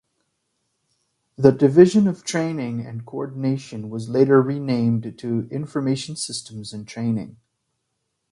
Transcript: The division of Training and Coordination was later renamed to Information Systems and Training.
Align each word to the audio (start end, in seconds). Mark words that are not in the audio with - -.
The 1.35 1.51
division 1.51 2.07
of 2.07 2.23
Training 2.23 2.83
and 2.83 3.05
Coordination 3.05 3.91
was 3.91 4.09
later 4.09 4.41
renamed 4.41 5.19
to 5.19 5.47
Information 5.51 6.15
Systems 6.15 6.73
and 6.73 6.87
Training. 6.87 7.37